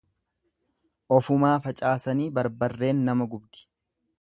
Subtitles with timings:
[1.17, 3.67] Ofumaa facaasanii barbarreen nama gubdi.